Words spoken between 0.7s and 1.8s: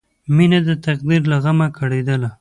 تقدیر له غمه